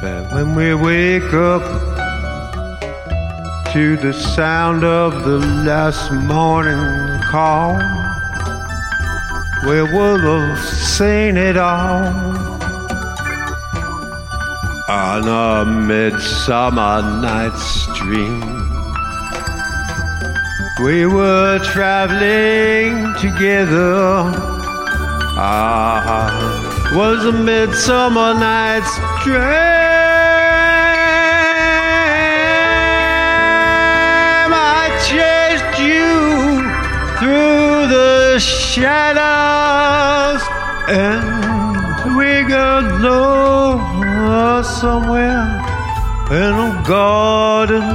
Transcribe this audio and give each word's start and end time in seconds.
But 0.00 0.30
when 0.30 0.54
we 0.54 0.74
wake 0.74 1.34
up 1.34 1.64
to 3.72 3.96
the 3.96 4.12
sound 4.12 4.84
of 4.84 5.24
the 5.24 5.40
last 5.66 6.12
morning 6.12 7.20
call, 7.22 7.74
we 9.66 9.82
would 9.82 10.20
have 10.20 10.58
seen 10.60 11.36
it 11.36 11.56
all 11.56 12.06
on 14.88 15.26
a 15.26 15.64
midsummer 15.68 17.02
night's 17.20 17.86
dream. 17.98 18.40
We 20.80 21.06
were 21.06 21.58
traveling 21.58 23.14
together. 23.14 24.32
Ah, 25.40 26.92
was 26.94 27.24
a 27.24 27.32
midsummer 27.32 28.32
night's 28.34 28.96
dream. 29.24 29.87
Shadows, 38.80 40.42
and 40.88 42.16
we 42.16 42.30
got 42.48 42.84
lost 43.00 44.80
somewhere 44.80 45.46
in 46.30 46.52
a 46.68 46.72
garden, 46.86 47.86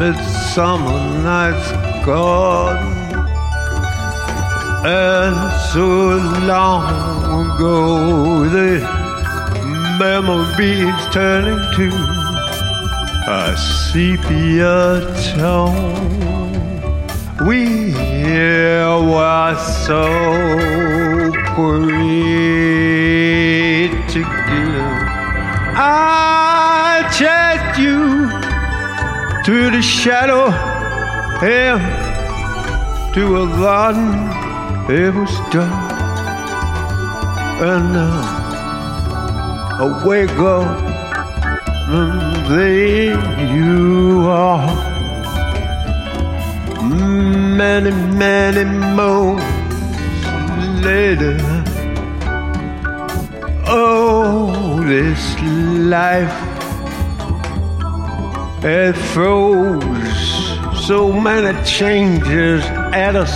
midsummer 0.00 1.00
night's 1.22 1.70
garden. 2.04 2.96
And 4.84 5.38
so 5.72 5.86
long 6.52 6.86
ago, 7.40 8.48
the 8.56 8.74
memories 9.98 11.00
turning 11.12 11.62
to 11.78 11.88
a 13.28 13.56
sepia 13.56 14.78
tone. 15.36 16.18
We 17.46 17.92
were 19.48 19.56
so 19.56 20.04
together. 24.12 24.88
I 25.74 27.08
chased 27.18 27.78
you 27.80 28.28
through 29.44 29.70
the 29.70 29.82
shadow 29.82 30.50
and 31.40 31.80
to 33.14 33.22
a 33.42 33.46
garden. 33.62 34.08
It 34.90 35.14
was 35.14 35.34
dark, 35.52 35.92
and 37.70 37.92
now 37.92 38.20
I 39.80 40.02
wake 40.06 40.38
up 40.38 40.68
and 41.88 42.46
there 42.52 43.54
you 43.54 44.28
are. 44.28 44.68
Mm. 46.80 47.47
Many, 47.58 47.90
many 47.90 48.64
moons 48.64 49.42
later. 50.84 51.36
Oh, 53.66 54.80
this 54.86 55.40
life 55.90 56.32
it 58.62 58.92
throws 59.12 60.86
so 60.86 61.12
many 61.12 61.52
changes 61.64 62.64
at 62.94 63.16
us. 63.16 63.34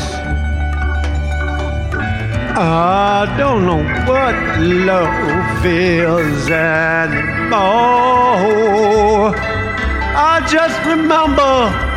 I 2.56 3.34
don't 3.36 3.66
know 3.66 3.82
what 4.06 4.36
love 4.60 5.66
is 5.66 6.48
anymore. 6.48 7.52
I 10.14 10.46
just 10.48 10.78
remember 10.86 11.91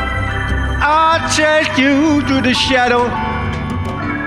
I 0.88 1.18
chased 1.36 1.80
you 1.80 2.22
through 2.28 2.42
the 2.42 2.54
shadow, 2.54 3.08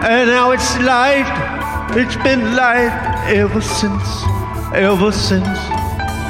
and 0.02 0.28
now 0.28 0.50
it's 0.50 0.76
light. 0.80 1.28
It's 1.96 2.16
been 2.16 2.56
light 2.56 2.90
ever 3.28 3.60
since, 3.60 4.24
ever 4.74 5.12
since, 5.12 5.58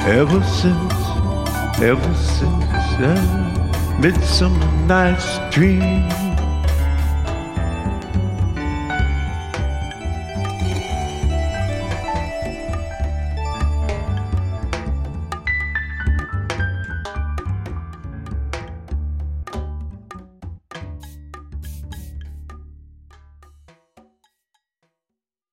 ever 0.05 0.43
since, 0.43 0.93
ever 1.81 2.15
since 2.15 2.65
that 3.01 3.99
midsummer 3.99 4.71
night's 4.87 5.39
dream. 5.51 6.28